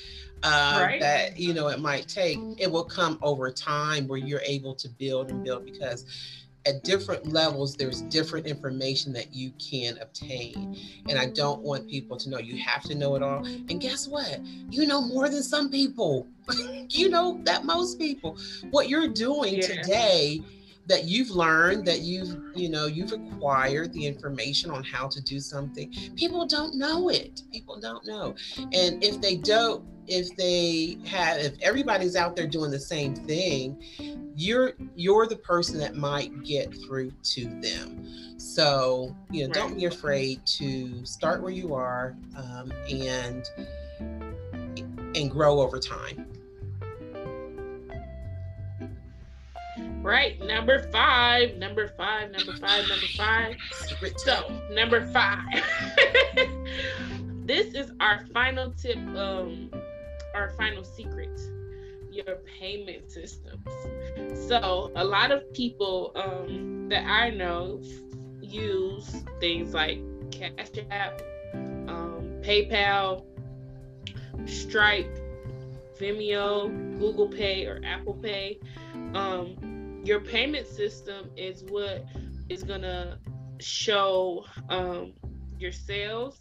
[0.43, 0.99] uh, right.
[1.01, 2.37] that you know it might take.
[2.59, 6.05] It will come over time where you're able to build and build because
[6.67, 12.17] at different levels there's different information that you can obtain and i don't want people
[12.17, 15.41] to know you have to know it all and guess what you know more than
[15.41, 16.27] some people
[16.89, 18.37] you know that most people
[18.71, 19.61] what you're doing yeah.
[19.61, 20.43] today
[20.89, 25.39] that you've learned that you've you know you've acquired the information on how to do
[25.39, 27.43] something people don't know it.
[27.53, 28.35] People don't know.
[28.57, 33.81] And if they don't if they have if everybody's out there doing the same thing
[34.35, 38.39] you're you're the person that might get through to them.
[38.39, 43.45] So you know don't be afraid to start where you are um, and
[45.15, 46.28] and grow over time
[50.01, 53.55] Right, number five, number five, number five, number five.
[54.17, 55.63] So, number five.
[57.45, 59.69] this is our final tip, um,
[60.33, 61.37] our final secret
[62.11, 63.61] your payment systems.
[64.47, 67.81] So, a lot of people um, that I know
[68.41, 69.99] use things like
[70.31, 71.21] Cash App,
[71.53, 73.23] um, PayPal,
[74.45, 75.17] Stripe,
[75.99, 78.59] Venmo, Google Pay, or Apple Pay.
[79.13, 82.05] Um, your payment system is what
[82.49, 83.19] is gonna
[83.59, 85.13] show um,
[85.57, 86.39] your sales.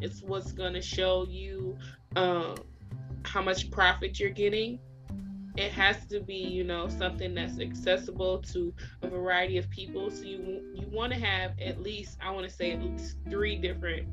[0.00, 1.78] It's what's gonna show you
[2.16, 2.56] um,
[3.24, 4.78] how much profit you're getting.
[5.56, 10.10] It has to be, you know, something that's accessible to a variety of people.
[10.10, 13.56] So you you want to have at least, I want to say at least three
[13.56, 14.06] different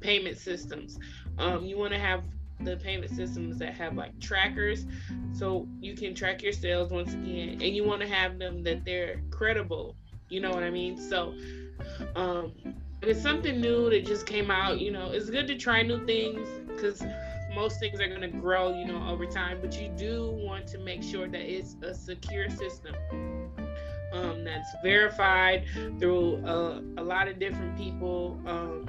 [0.00, 0.98] payment systems.
[1.38, 2.24] Um, you want to have
[2.64, 4.86] the payment systems that have like trackers.
[5.32, 8.84] So you can track your sales once again and you want to have them that
[8.84, 9.96] they're credible
[10.32, 10.96] you know what i mean?
[10.96, 11.34] So
[12.16, 12.52] um
[13.02, 16.48] it's something new that just came out you know it's good to try new things
[16.68, 17.02] because
[17.54, 20.78] most things are going to grow you know over time but you do want to
[20.78, 22.94] make sure that it's a secure system
[24.12, 25.64] um, that's verified
[25.98, 28.86] through a, a, lot of different people um,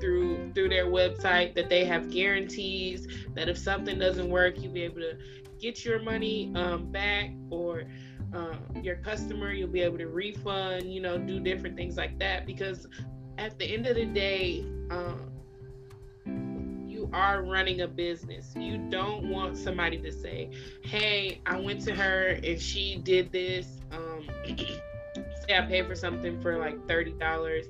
[0.00, 4.82] through through their website that they have guarantees that if something doesn't work you'll be
[4.82, 5.16] able to
[5.60, 7.84] get your money um, back or
[8.34, 12.46] um, your customer you'll be able to refund you know do different things like that
[12.46, 12.86] because
[13.38, 15.30] at the end of the day um,
[17.04, 18.54] you are running a business.
[18.56, 20.50] You don't want somebody to say
[20.82, 24.26] hey i went to her and she did this um,
[24.56, 27.66] say i paid for something for like $30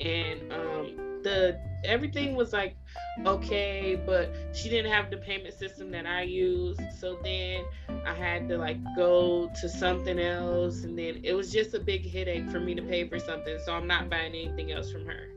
[0.00, 2.76] and um, the everything was like
[3.24, 6.78] okay, but she didn't have the payment system that I use.
[6.98, 7.64] So then
[8.04, 10.84] I had to like go to something else.
[10.84, 13.58] And then it was just a big headache for me to pay for something.
[13.64, 15.28] So I'm not buying anything else from her.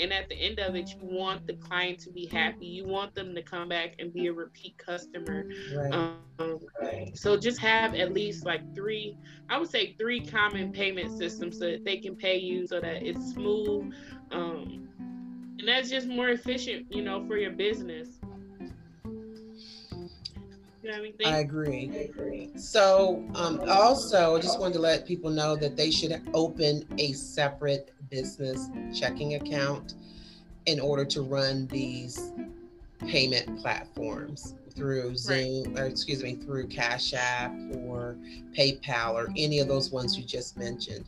[0.00, 2.66] And at the end of it, you want the client to be happy.
[2.66, 5.46] You want them to come back and be a repeat customer.
[5.74, 5.92] Right.
[5.92, 6.60] Um,
[7.14, 9.16] so just have at least like three,
[9.48, 13.02] I would say three common payment systems so that they can pay you so that
[13.02, 13.92] it's smooth.
[14.30, 14.88] Um,
[15.58, 18.20] and that's just more efficient, you know, for your business.
[21.26, 21.90] I agree.
[21.92, 22.50] I agree.
[22.56, 27.12] So, um, also, I just wanted to let people know that they should open a
[27.12, 28.68] separate business
[28.98, 29.94] checking account
[30.66, 32.32] in order to run these
[33.06, 35.82] payment platforms through Zoom, right.
[35.82, 38.16] or excuse me, through Cash App or
[38.56, 41.04] PayPal or any of those ones you just mentioned,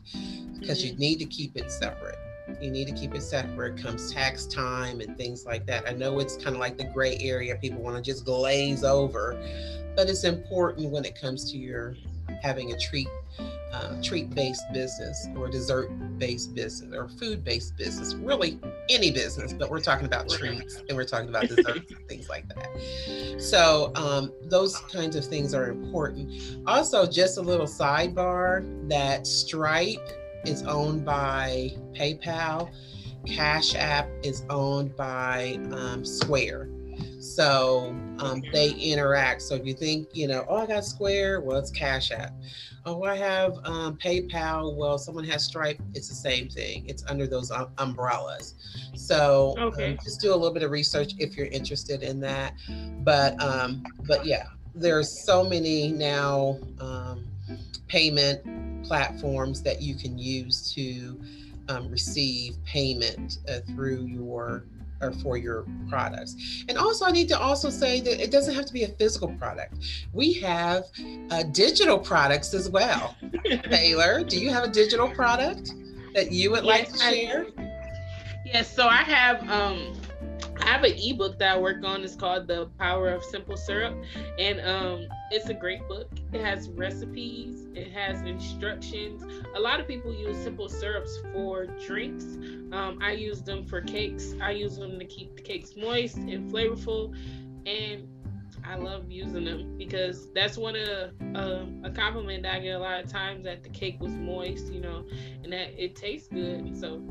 [0.59, 0.93] because mm-hmm.
[0.93, 2.17] you need to keep it separate
[2.61, 5.87] you need to keep it separate comes tax time and things like that.
[5.87, 9.37] I know it's kind of like the gray area people want to just glaze over
[9.95, 11.95] but it's important when it comes to your
[12.41, 13.07] having a treat
[13.73, 19.53] uh, treat based business or dessert based business or food based business really any business
[19.53, 23.41] but we're talking about treats and we're talking about desserts and things like that.
[23.41, 26.31] So um, those kinds of things are important.
[26.67, 30.05] Also just a little sidebar that stripe
[30.45, 32.71] is owned by PayPal.
[33.25, 36.69] Cash App is owned by um, Square.
[37.19, 39.43] So um, they interact.
[39.43, 42.33] So if you think, you know, oh, I got Square, well, it's Cash App.
[42.83, 44.75] Oh, I have um, PayPal.
[44.75, 45.79] Well, someone has Stripe.
[45.93, 46.83] It's the same thing.
[46.87, 48.55] It's under those um, umbrellas.
[48.95, 49.91] So okay.
[49.91, 52.53] um, just do a little bit of research if you're interested in that.
[53.03, 57.25] But um, but yeah, there's so many now um,
[57.87, 61.19] payment platforms that you can use to
[61.69, 64.65] um, receive payment uh, through your
[65.01, 66.63] or for your products.
[66.69, 69.29] And also, I need to also say that it doesn't have to be a physical
[69.29, 69.83] product.
[70.13, 70.83] We have
[71.31, 73.15] uh, digital products as well.
[73.63, 75.71] Taylor, do you have a digital product
[76.13, 77.47] that you would yes, like to share?
[78.45, 79.93] yes, so I have um,
[80.61, 82.03] I have an ebook that I work on.
[82.03, 83.95] It's called The Power of Simple Syrup.
[84.37, 86.09] And um, it's a great book.
[86.33, 89.23] It has recipes, it has instructions.
[89.55, 92.25] A lot of people use simple syrups for drinks.
[92.71, 94.33] Um, I use them for cakes.
[94.41, 97.15] I use them to keep the cakes moist and flavorful.
[97.65, 98.07] And
[98.65, 102.79] I love using them because that's one of uh, a compliment that I get a
[102.79, 105.05] lot of times that the cake was moist, you know,
[105.43, 106.77] and that it tastes good.
[106.77, 107.01] So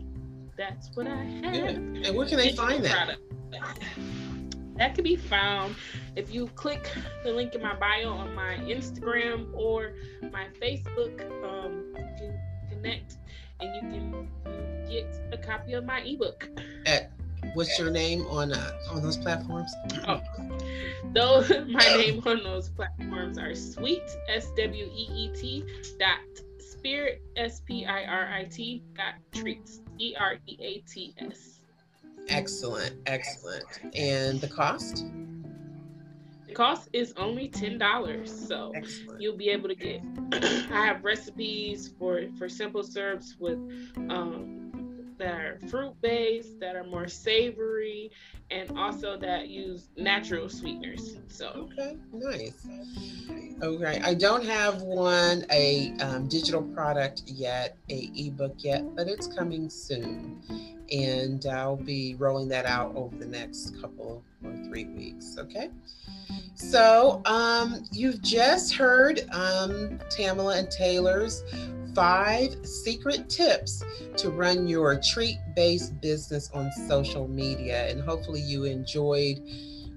[0.56, 1.54] that's what I have.
[1.54, 1.68] Yeah.
[1.68, 3.16] And where can they find that?
[4.76, 5.76] That can be found
[6.16, 6.90] if you click
[7.24, 9.92] the link in my bio on my Instagram or
[10.32, 11.20] my Facebook.
[11.44, 13.18] Um, you can connect
[13.60, 14.28] and you can
[14.88, 16.48] get a copy of my ebook.
[16.86, 17.12] At
[17.54, 19.72] what's your name on uh, on those platforms?
[20.06, 20.20] Oh,
[21.12, 25.64] those my name on those platforms are Sweet S W E E T
[25.98, 26.20] dot
[26.58, 31.51] Spirit S P I R I T dot treats E R E A T S.
[32.28, 33.64] Excellent, excellent.
[33.94, 35.04] And the cost?
[36.46, 39.20] The cost is only ten dollars, so excellent.
[39.20, 40.02] you'll be able to get.
[40.70, 43.58] I have recipes for for simple syrups with
[44.10, 44.61] um,
[45.22, 48.10] that are fruit based, that are more savory,
[48.50, 51.16] and also that use natural sweeteners.
[51.28, 52.66] So okay, nice.
[53.62, 59.28] Okay, I don't have one a um, digital product yet, a ebook yet, but it's
[59.28, 60.42] coming soon,
[60.90, 65.36] and I'll be rolling that out over the next couple or three weeks.
[65.38, 65.70] Okay.
[66.54, 71.42] So, um, you've just heard um, Tamela and Taylor's
[71.94, 73.82] five secret tips
[74.16, 77.88] to run your treat based business on social media.
[77.88, 79.42] And hopefully, you enjoyed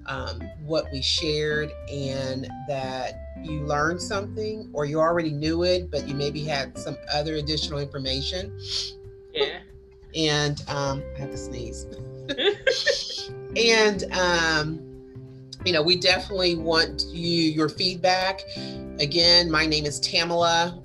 [0.08, 6.08] um, what we shared and that you learned something or you already knew it, but
[6.08, 8.58] you maybe had some other additional information.
[9.34, 9.60] Yeah.
[10.16, 11.86] And um, I have to sneeze.
[13.56, 14.82] and, um,
[15.66, 18.42] you know, we definitely want you your feedback.
[19.00, 20.82] Again, my name is Tamela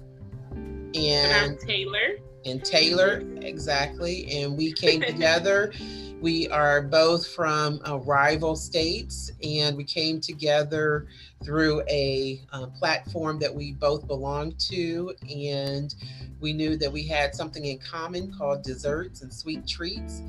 [0.95, 2.19] And, and Taylor.
[2.45, 4.31] And Taylor, exactly.
[4.31, 5.73] And we came together.
[6.21, 11.07] We are both from uh, rival states, and we came together
[11.43, 15.15] through a uh, platform that we both belong to.
[15.35, 15.95] And
[16.41, 20.23] we knew that we had something in common called desserts and sweet treats.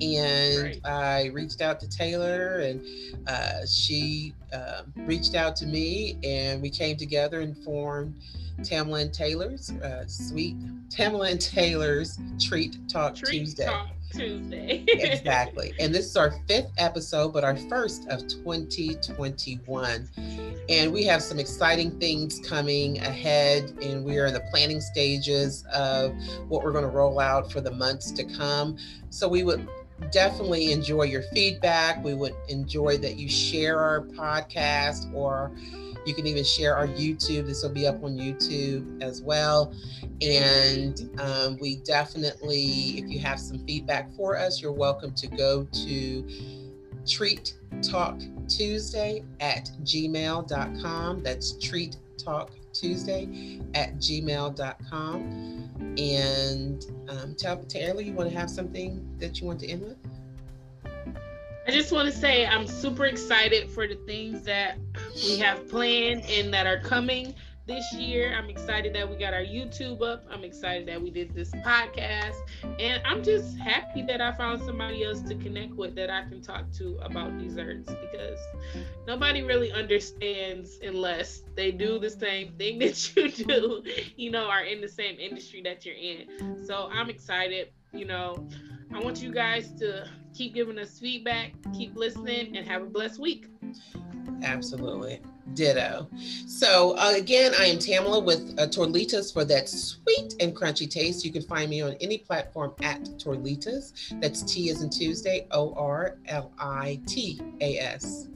[0.00, 0.80] And right.
[0.84, 2.82] I reached out to Taylor, and
[3.26, 8.14] uh, she um, reached out to me, and we came together and formed
[8.60, 10.56] Tamela and Taylor's uh, Sweet
[10.88, 13.66] Tamela and Taylor's Treat Talk Treat Tuesday.
[13.66, 14.84] Talk Tuesday.
[14.88, 15.72] exactly.
[15.80, 20.08] And this is our fifth episode, but our first of 2021.
[20.68, 25.64] And we have some exciting things coming ahead, and we are in the planning stages
[25.74, 26.14] of
[26.48, 28.76] what we're going to roll out for the months to come.
[29.10, 29.68] So we would
[30.10, 32.02] definitely enjoy your feedback.
[32.02, 35.52] We would enjoy that you share our podcast or
[36.04, 37.46] you can even share our YouTube.
[37.46, 39.74] This will be up on YouTube as well.
[40.20, 45.64] And um, we definitely, if you have some feedback for us, you're welcome to go
[45.64, 46.28] to
[47.06, 51.22] Treat Talk Tuesday at gmail.com.
[51.22, 55.70] That's Treat Talk Tuesday at gmail.com.
[55.98, 57.34] And um,
[57.68, 59.96] Taylor, you want to have something that you want to end with?
[61.66, 64.76] I just want to say I'm super excited for the things that
[65.22, 67.34] we have planned and that are coming
[67.66, 68.34] this year.
[68.36, 70.24] I'm excited that we got our YouTube up.
[70.30, 72.36] I'm excited that we did this podcast.
[72.78, 76.42] And I'm just happy that I found somebody else to connect with that I can
[76.42, 78.38] talk to about desserts because
[79.06, 83.82] nobody really understands unless they do the same thing that you do,
[84.16, 86.64] you know, are in the same industry that you're in.
[86.66, 88.46] So I'm excited, you know.
[88.92, 93.20] I want you guys to keep giving us feedback, keep listening, and have a blessed
[93.20, 93.46] week.
[94.42, 95.20] Absolutely.
[95.52, 96.08] Ditto.
[96.46, 101.22] So uh, again, I am Tamela with uh, Torlitas for that sweet and crunchy taste.
[101.24, 104.18] You can find me on any platform at Torlitas.
[104.20, 108.28] That's T as in Tuesday, O R L I T A S.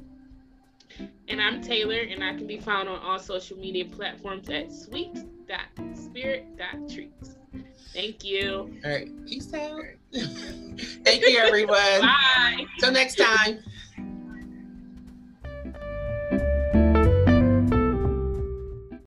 [1.29, 7.38] And I'm Taylor, and I can be found on all social media platforms at sweet.spirit.treats.
[7.99, 8.73] Thank you.
[8.85, 9.27] All right.
[9.27, 9.83] Peace out.
[10.13, 11.75] Thank you, everyone.
[12.01, 12.65] Bye.
[12.79, 13.59] Till next time.